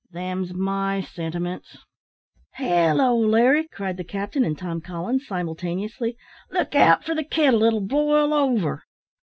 Them's 0.09 0.51
my 0.51 0.99
sentiments." 0.99 1.77
"Halloo! 2.53 3.23
Larry," 3.27 3.67
cried 3.67 3.97
the 3.97 4.03
captain 4.03 4.43
and 4.43 4.57
Tom 4.57 4.81
Collins 4.81 5.27
simultaneously, 5.27 6.17
"look 6.49 6.73
out 6.73 7.03
for 7.03 7.13
the 7.13 7.23
kettle. 7.23 7.61
It'll 7.61 7.81
boil 7.81 8.33
over." 8.33 8.81